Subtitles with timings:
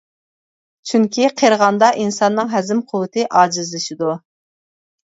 [0.91, 4.21] چۈنكى قېرىغاندا ئىنساننىڭ ھەزىم قۇۋۋىتى ئاجىزلىشىدۇ.